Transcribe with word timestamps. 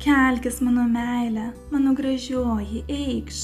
Kelkis 0.00 0.62
mano 0.64 0.86
meilė, 0.88 1.50
mano 1.68 1.90
gražioji, 1.92 2.86
eikš, 2.88 3.40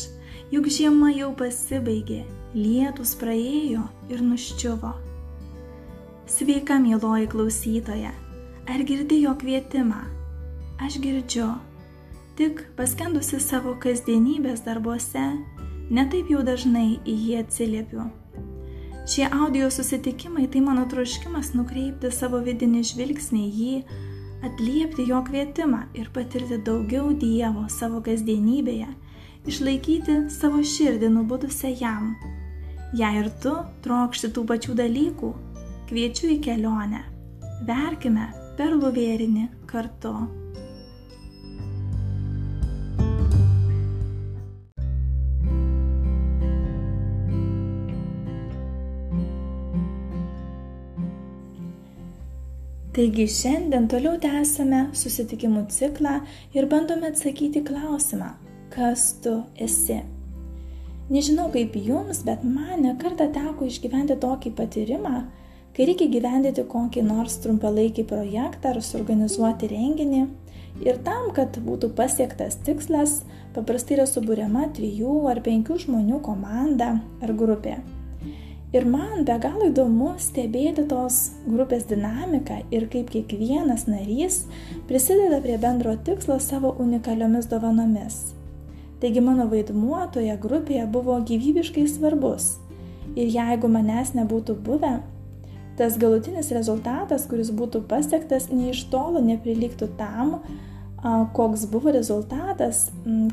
juk 0.49 0.71
žiema 0.73 1.11
jau 1.13 1.27
pasibaigė, 1.37 2.23
lietus 2.57 3.13
praėjo 3.21 3.83
ir 4.09 4.23
nuščiuvo. 4.25 4.95
Sveika, 6.33 6.79
mėloji 6.81 7.29
klausytoja, 7.35 8.15
ar 8.73 8.87
girdi 8.89 9.21
jo 9.27 9.35
kvietimą? 9.37 10.01
Aš 10.81 10.97
girdžiu, 11.05 11.51
tik 12.41 12.65
paskendusi 12.81 13.37
savo 13.37 13.77
kasdienybės 13.85 14.65
darbuose, 14.65 15.29
netaip 15.93 16.33
jau 16.33 16.41
dažnai 16.41 17.03
į 17.05 17.21
jį 17.27 17.39
atsiliepiu. 17.45 18.09
Šie 19.05 19.29
audio 19.29 19.69
susitikimai 19.69 20.49
tai 20.49 20.65
mano 20.65 20.89
troškimas 20.89 21.53
nukreipti 21.53 22.09
savo 22.09 22.41
vidinį 22.49 22.87
žvilgsnį 22.95 23.45
į 23.45 23.57
jį, 23.61 23.79
atliepti 24.47 25.07
jo 25.11 25.21
kvietimą 25.27 25.83
ir 25.99 26.09
patirti 26.15 26.59
daugiau 26.69 27.13
Dievo 27.19 27.67
savo 27.73 28.01
kasdienybėje, 28.07 28.89
išlaikyti 29.51 30.17
savo 30.33 30.63
širdį 30.63 31.11
nubudusią 31.19 31.75
jam. 31.81 32.15
Jei 32.97 33.21
ir 33.21 33.31
tu 33.43 33.53
trokšti 33.85 34.33
tų 34.35 34.47
pačių 34.49 34.79
dalykų, 34.79 35.35
kviečiu 35.91 36.33
į 36.37 36.41
kelionę. 36.47 37.05
Verkime 37.67 38.31
per 38.59 38.75
luvėrinį 38.79 39.49
kartu. 39.71 40.15
Taigi 52.97 53.27
šiandien 53.29 53.91
toliau 53.93 54.17
tęsame 54.17 54.79
susitikimų 54.97 55.67
ciklą 55.69 56.15
ir 56.57 56.65
bandome 56.71 57.11
atsakyti 57.11 57.61
klausimą, 57.69 58.31
kas 58.73 59.03
tu 59.21 59.35
esi. 59.61 59.99
Nežinau 61.13 61.51
kaip 61.53 61.77
jums, 61.77 62.23
bet 62.25 62.47
man 62.49 62.87
nekartą 62.87 63.27
teko 63.35 63.69
išgyventi 63.69 64.17
tokį 64.23 64.55
patyrimą, 64.57 65.13
kai 65.77 65.89
reikia 65.91 66.09
gyvendyti 66.15 66.65
kokį 66.73 67.03
nors 67.11 67.37
trumpalaikį 67.45 68.07
projektą 68.15 68.73
ar 68.73 68.81
suorganizuoti 68.89 69.69
renginį. 69.75 70.23
Ir 70.89 70.97
tam, 71.05 71.29
kad 71.37 71.61
būtų 71.69 71.93
pasiektas 72.01 72.57
tikslas, 72.65 73.19
paprastai 73.53 73.99
yra 73.99 74.09
subūriama 74.09 74.71
trijų 74.73 75.19
ar 75.29 75.45
penkių 75.45 75.77
žmonių 75.85 76.25
komanda 76.25 76.95
ar 77.21 77.37
grupė. 77.37 77.77
Ir 78.77 78.85
man 78.85 79.23
be 79.25 79.33
galo 79.41 79.71
įdomu 79.71 80.11
stebėti 80.21 80.83
tos 80.91 81.31
grupės 81.47 81.87
dinamiką 81.89 82.59
ir 82.75 82.83
kaip 82.93 83.09
kiekvienas 83.09 83.87
narys 83.89 84.43
prisideda 84.91 85.39
prie 85.41 85.55
bendro 85.63 85.95
tikslo 86.05 86.37
savo 86.45 86.75
unikaliomis 86.85 87.49
dovanomis. 87.49 88.19
Taigi 89.01 89.23
mano 89.25 89.47
vaidmuo 89.49 90.03
toje 90.13 90.35
grupėje 90.43 90.85
buvo 90.93 91.17
gyvybiškai 91.31 91.87
svarbus. 91.89 92.51
Ir 93.17 93.31
jeigu 93.33 93.71
manęs 93.73 94.13
nebūtų 94.19 94.59
buvę, 94.67 94.93
tas 95.81 95.97
galutinis 95.97 96.53
rezultatas, 96.53 97.25
kuris 97.31 97.55
būtų 97.57 97.81
pasiektas, 97.89 98.51
nei 98.53 98.75
iš 98.75 98.83
tolo 98.93 99.25
neprilygtų 99.25 99.89
tam, 99.97 100.37
koks 101.33 101.65
buvo 101.73 101.97
rezultatas, 101.97 102.91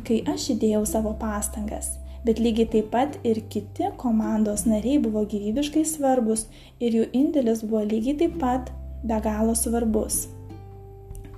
kai 0.08 0.22
aš 0.24 0.54
įdėjau 0.56 0.86
savo 0.88 1.18
pastangas 1.20 1.98
bet 2.26 2.40
lygiai 2.40 2.70
taip 2.76 2.90
pat 2.94 3.18
ir 3.28 3.42
kiti 3.54 3.90
komandos 3.98 4.66
nariai 4.70 5.02
buvo 5.04 5.26
gyvybiškai 5.30 5.84
svarbus 5.88 6.48
ir 6.80 6.96
jų 7.00 7.10
indėlis 7.20 7.64
buvo 7.68 7.84
lygiai 7.88 8.18
taip 8.24 8.40
pat 8.42 8.72
be 9.04 9.20
galo 9.24 9.56
svarbus. 9.58 10.26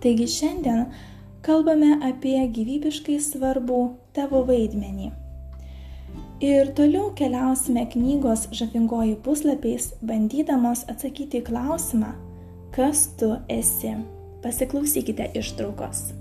Taigi 0.01 0.27
šiandien 0.29 0.85
kalbame 1.45 1.95
apie 2.05 2.37
gyvybiškai 2.57 3.19
svarbų 3.21 3.81
tavo 4.17 4.43
vaidmenį. 4.45 5.11
Ir 6.45 6.73
toliau 6.75 7.13
keliausime 7.15 7.85
knygos 7.93 8.49
žavingoji 8.51 9.15
puslapiais, 9.23 9.93
bandydamos 10.03 10.83
atsakyti 10.91 11.39
į 11.39 11.45
klausimą, 11.47 12.11
kas 12.75 13.07
tu 13.17 13.31
esi. 13.49 13.95
Pasiklausykite 14.43 15.31
ištraukos. 15.39 16.11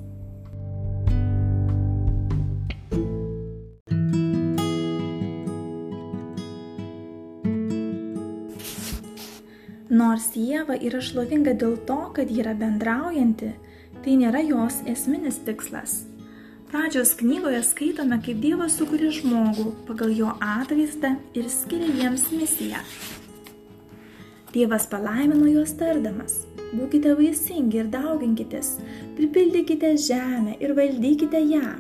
Nors 10.15 10.29
Jėva 10.39 10.77
yra 10.79 11.01
šlovinga 11.03 11.57
dėl 11.59 11.73
to, 11.89 11.97
kad 12.15 12.29
ji 12.31 12.39
yra 12.39 12.53
bendraujanti, 12.55 13.49
tai 14.05 14.13
nėra 14.21 14.45
jos 14.47 14.77
esminis 14.87 15.41
tikslas. 15.43 15.95
Pradžios 16.69 17.17
knygoje 17.19 17.65
skaitome, 17.67 18.21
kaip 18.23 18.39
Dievas 18.45 18.77
sukūrė 18.79 19.09
žmogų 19.17 19.73
pagal 19.89 20.13
jo 20.15 20.29
atvaizdą 20.39 21.17
ir 21.35 21.49
skiria 21.51 21.89
jiems 21.99 22.29
misiją. 22.31 22.85
Dievas 24.55 24.87
palaimino 24.93 25.49
juos 25.51 25.75
tardamas. 25.81 26.45
Būkite 26.77 27.17
vaisingi 27.19 27.83
ir 27.83 27.91
dauginkitės, 27.91 28.77
pripildykite 29.19 29.97
žemę 30.05 30.55
ir 30.63 30.77
valdykite 30.79 31.43
ją, 31.57 31.73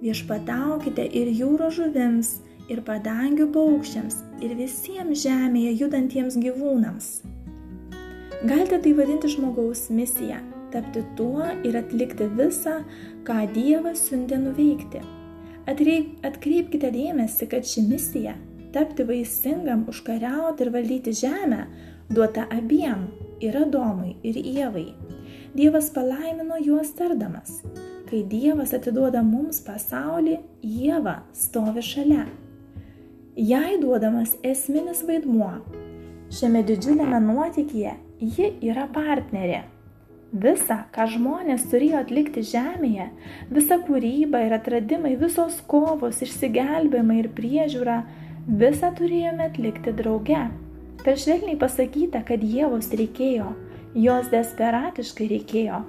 viešpataukite 0.00 1.10
ir 1.12 1.28
jūro 1.42 1.68
žuvims, 1.68 2.38
ir 2.72 2.80
padangių 2.88 3.50
paukščiams, 3.52 4.22
ir 4.40 4.56
visiems 4.64 5.28
žemėje 5.28 5.76
judantiems 5.84 6.40
gyvūnams. 6.40 7.12
Galite 8.42 8.78
tai 8.82 8.92
vadinti 8.92 9.28
žmogaus 9.28 9.90
misija- 9.90 10.40
tapti 10.72 11.02
tuo 11.16 11.44
ir 11.64 11.76
atlikti 11.78 12.26
visą, 12.38 12.80
ką 13.22 13.36
Dievas 13.54 14.00
siuntė 14.08 14.38
nuveikti. 14.42 14.98
Atkreipkite 15.70 16.90
dėmesį, 16.90 17.48
kad 17.48 17.62
ši 17.62 17.84
misija- 17.86 18.34
tapti 18.74 19.04
vaisingam, 19.04 19.84
užkariauti 19.86 20.60
ir 20.66 20.70
valdyti 20.70 21.12
žemę- 21.20 21.66
duota 22.14 22.48
abiem- 22.50 23.06
ir 23.46 23.54
Adomui, 23.54 24.16
ir 24.24 24.34
Ievai. 24.34 24.92
Dievas 25.54 25.90
palaimino 25.90 26.58
juos 26.66 26.90
tardamas. 26.98 27.62
Kai 28.10 28.24
Dievas 28.24 28.72
atiduoda 28.72 29.22
mums 29.22 29.60
pasaulį, 29.60 30.40
Jėva 30.64 31.20
stovi 31.32 31.80
šalia. 31.80 32.26
Jai 33.36 33.78
duodamas 33.78 34.36
esminis 34.42 35.02
vaidmuo. 35.06 35.81
Šiame 36.32 36.62
didžiuliame 36.64 37.18
nuotykyje 37.20 37.90
ji 38.20 38.46
yra 38.64 38.86
partnerė. 38.94 39.58
Visa, 40.44 40.78
ką 40.94 41.04
žmonės 41.12 41.66
turėjo 41.68 41.98
atlikti 42.00 42.40
žemėje, 42.48 43.10
visa 43.52 43.76
kūryba 43.84 44.40
ir 44.46 44.54
atradimai, 44.56 45.12
visos 45.20 45.58
kovos, 45.68 46.22
išsigelbėjimai 46.24 47.18
ir 47.20 47.28
priežiūra, 47.36 47.98
visą 48.48 48.94
turėjome 48.96 49.50
atlikti 49.50 49.92
drauge. 50.00 50.46
Per 51.04 51.20
švelniai 51.20 51.60
pasakyta, 51.60 52.24
kad 52.24 52.40
Jėvos 52.40 52.88
reikėjo, 52.96 53.52
jos 53.92 54.32
desperatiškai 54.32 55.28
reikėjo. 55.36 55.84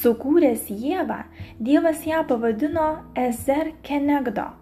Sukūręs 0.00 0.70
Jėvą, 0.72 1.26
Dievas 1.60 2.08
ją 2.08 2.24
pavadino 2.30 2.94
Ezer 3.28 3.76
Kenegdo 3.84 4.54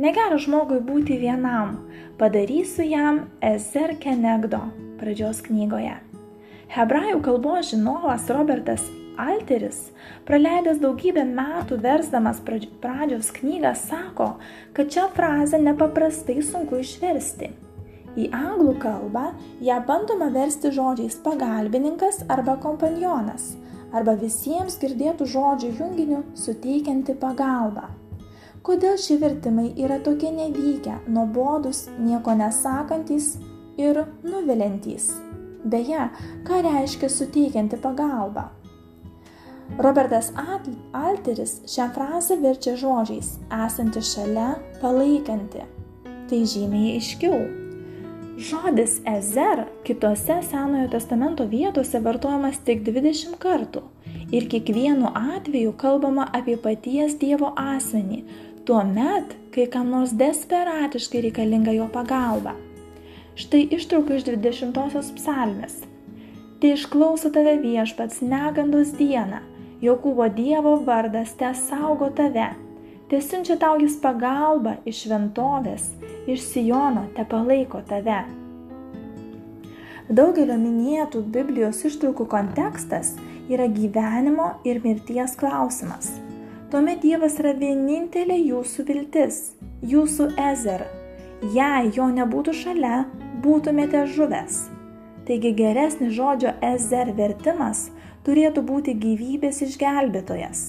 Negera 0.00 0.38
žmogui 0.40 0.78
būti 0.80 1.18
vienam, 1.20 1.74
padarysiu 2.16 2.86
jam 2.88 3.18
Ezer 3.44 3.98
Kenegdo 4.00 4.62
pradžios 4.96 5.42
knygoje. 5.44 5.92
Hebrajų 6.72 7.18
kalbos 7.26 7.74
žinovas 7.74 8.24
Robertas 8.32 8.86
Alteris, 9.20 9.90
praleidęs 10.24 10.80
daugybę 10.80 11.26
metų 11.28 11.76
versdamas 11.84 12.40
pradžios 12.46 13.28
knygą, 13.36 13.74
sako, 13.76 14.30
kad 14.72 14.88
šią 14.88 15.06
frazę 15.18 15.60
nepaprastai 15.60 16.40
sunku 16.48 16.80
išversti. 16.80 17.52
Į 18.16 18.32
anglų 18.40 18.78
kalbą 18.80 19.34
ją 19.68 19.82
bandoma 19.84 20.32
versti 20.32 20.72
žodžiais 20.80 21.20
pagalbininkas 21.26 22.24
arba 22.32 22.56
kompanionas, 22.64 23.52
arba 23.92 24.16
visiems 24.16 24.80
girdėtų 24.80 25.28
žodžių 25.36 25.74
junginiu 25.76 26.24
suteikianti 26.32 27.20
pagalbą. 27.20 27.99
Kodėl 28.60 28.98
šie 29.00 29.16
vertimai 29.16 29.70
yra 29.80 29.96
tokie 30.04 30.28
nevykę, 30.36 30.98
nuobodus, 31.08 31.86
nieko 31.96 32.34
nesakantys 32.36 33.38
ir 33.80 34.02
nuvilintys? 34.20 35.14
Beje, 35.64 36.10
ką 36.44 36.58
reiškia 36.66 37.08
suteikianti 37.08 37.78
pagalba? 37.80 38.50
Robertas 39.80 40.28
Alteris 40.92 41.62
šią 41.64 41.86
frazę 41.94 42.36
verčia 42.42 42.74
žodžiais 42.76 43.38
esanti 43.64 44.02
šalia, 44.04 44.50
palaikanti. 44.82 45.64
Tai 46.28 46.42
žymiai 46.52 46.98
aiškiau. 46.98 47.40
Žodis 48.40 48.98
ezer 49.08 49.64
kitose 49.88 50.36
Senojo 50.50 50.88
testamento 50.92 51.44
vietose 51.48 52.00
vartojamas 52.04 52.60
tik 52.64 52.84
20 52.84 53.40
kartų 53.40 53.82
ir 54.32 54.46
kiekvienu 54.52 55.10
atveju 55.14 55.72
kalbama 55.76 56.28
apie 56.36 56.56
paties 56.56 57.16
Dievo 57.20 57.50
asmenį, 57.58 58.22
tuo 58.64 58.82
met, 58.84 59.36
kai 59.54 59.66
kam 59.66 59.90
nors 59.90 60.12
desperatiškai 60.16 61.24
reikalinga 61.26 61.74
jo 61.76 61.86
pagalba. 61.92 62.54
Štai 63.40 63.66
ištraukiu 63.72 64.18
iš 64.18 64.26
20-osios 64.28 65.12
psalmės. 65.16 65.78
Tai 66.60 66.74
išklauso 66.76 67.30
tave 67.32 67.56
viešpats 67.62 68.20
negandos 68.20 68.92
dieną, 68.98 69.40
Jokūbo 69.80 70.26
Dievo 70.36 70.74
vardas 70.84 71.32
te 71.40 71.48
saugo 71.56 72.10
tave, 72.12 72.50
te 73.08 73.22
siunčia 73.24 73.56
tau 73.56 73.78
jis 73.80 73.96
pagalbą 74.02 74.76
iš 74.84 75.06
šventovės, 75.06 75.86
iš 76.28 76.44
Sijono 76.44 77.06
te 77.16 77.24
palaiko 77.24 77.80
tave. 77.88 78.20
Daugelio 80.10 80.58
minėtų 80.60 81.22
Biblijos 81.32 81.80
ištraukų 81.88 82.28
kontekstas 82.28 83.14
yra 83.48 83.70
gyvenimo 83.72 84.56
ir 84.68 84.82
mirties 84.84 85.38
klausimas. 85.40 86.12
Tuomet 86.70 87.00
Dievas 87.02 87.34
yra 87.42 87.50
vienintelė 87.58 88.36
jūsų 88.38 88.84
viltis, 88.86 89.38
jūsų 89.82 90.28
ezer. 90.38 90.84
Jei 91.50 91.88
jo 91.96 92.04
nebūtų 92.14 92.52
šalia, 92.54 93.00
būtumėte 93.42 94.04
žuvęs. 94.14 94.60
Taigi 95.26 95.50
geresnis 95.58 96.14
žodžio 96.14 96.52
ezer 96.68 97.10
vertimas 97.18 97.88
turėtų 98.22 98.62
būti 98.68 98.94
gyvybės 99.02 99.58
išgelbėtojas. 99.66 100.60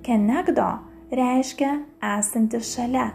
Kenegdo 0.00 0.70
reiškia 1.12 1.74
esantis 2.14 2.72
šalia. 2.72 3.10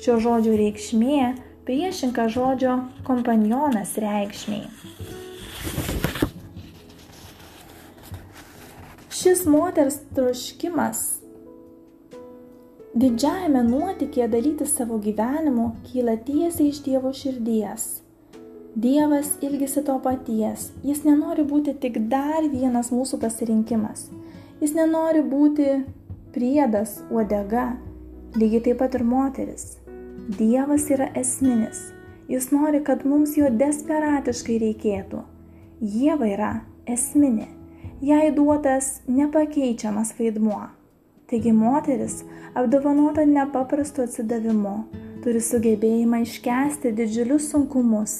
Šio 0.00 0.16
žodžio 0.24 0.56
reikšmė 0.56 1.20
priešinka 1.68 2.30
žodžio 2.32 2.78
kompanionas 3.04 3.92
reikšmiai. 4.00 4.64
Šis 9.12 9.44
moters 9.44 10.00
troškimas 10.16 11.17
didžiajame 12.98 13.62
nuotykėje 13.70 14.28
dalyti 14.34 14.66
savo 14.66 14.98
gyvenimu 15.02 15.70
kyla 15.86 16.18
tiesiai 16.26 16.72
iš 16.72 16.82
Dievo 16.86 17.14
širdies 17.14 17.88
Dievas 18.78 19.38
ilgisi 19.42 19.82
to 19.84 19.96
paties. 19.98 20.68
Jis 20.86 21.00
nenori 21.02 21.42
būti 21.42 21.72
tik 21.82 21.96
dar 22.12 22.44
vienas 22.52 22.92
mūsų 22.94 23.18
pasirinkimas. 23.24 24.04
Jis 24.60 24.74
nenori 24.76 25.24
būti 25.26 25.80
priedas, 26.34 27.00
uodega, 27.10 27.72
lygiai 28.38 28.62
taip 28.68 28.78
pat 28.78 28.94
ir 28.94 29.02
moteris. 29.02 29.64
Dievas 30.38 30.86
yra 30.94 31.08
esminis. 31.18 31.88
Jis 32.30 32.52
nori, 32.54 32.84
kad 32.86 33.02
mums 33.02 33.34
jo 33.40 33.50
desperatiškai 33.50 34.60
reikėtų. 34.62 35.24
Jėva 35.80 36.30
yra 36.30 36.54
esminė. 36.86 37.48
Jai 37.98 38.28
duotas 38.36 39.00
nepakeičiamas 39.10 40.14
vaidmuo. 40.20 40.68
Taigi 41.28 41.52
moteris, 41.52 42.22
apdovanota 42.56 43.20
nepaprastu 43.28 44.06
atsidavimu, 44.06 44.76
turi 45.20 45.42
sugebėjimą 45.44 46.22
iškesti 46.24 46.94
didžiulius 46.96 47.50
sunkumus 47.52 48.14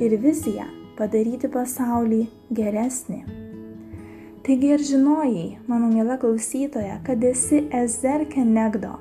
ir 0.00 0.14
viziją 0.22 0.64
padaryti 0.96 1.50
pasaulį 1.52 2.22
geresnį. 2.56 3.18
Taigi 4.46 4.70
ir 4.72 4.84
žinojai, 4.88 5.44
mano 5.68 5.90
mėla 5.90 6.16
klausytoja, 6.22 7.00
kad 7.04 7.24
esi 7.28 7.58
Ezer 7.76 8.24
Kenegdo, 8.32 8.94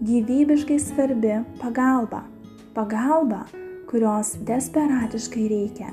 gyvybiškai 0.00 0.78
svarbi 0.82 1.36
pagalba, 1.60 2.24
pagalba, 2.74 3.44
kurios 3.86 4.32
desperatiškai 4.50 5.44
reikia. 5.52 5.92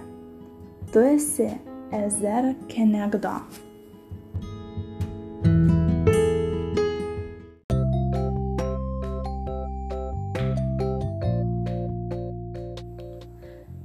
Tu 0.90 1.06
esi 1.12 1.52
Ezer 1.94 2.56
Kenegdo. 2.74 3.36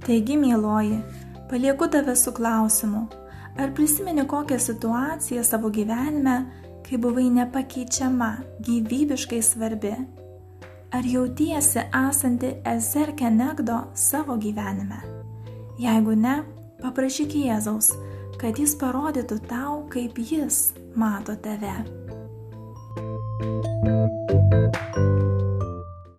Taigi, 0.08 0.38
mėloji, 0.40 1.02
palieku 1.50 1.84
tave 1.92 2.14
su 2.16 2.32
klausimu, 2.32 3.02
ar 3.60 3.74
prisimeni 3.76 4.22
kokią 4.24 4.56
situaciją 4.64 5.42
savo 5.44 5.68
gyvenime, 5.68 6.36
kai 6.86 6.96
buvai 6.96 7.26
nepakeičiama, 7.34 8.30
gyvybiškai 8.64 9.42
svarbi? 9.44 9.92
Ar 10.96 11.04
jautiesi 11.04 11.84
esanti 11.92 12.54
ezerke 12.72 13.28
negdo 13.28 13.82
savo 13.92 14.38
gyvenime? 14.40 15.02
Jeigu 15.76 16.16
ne, 16.16 16.38
paprašyk 16.80 17.36
Jėzaus, 17.42 17.92
kad 18.40 18.56
jis 18.56 18.78
parodytų 18.80 19.42
tau, 19.44 19.82
kaip 19.92 20.16
jis 20.16 20.70
mato 20.96 21.36
tave. 21.36 21.76
thank 23.38 25.22
you 25.22 25.37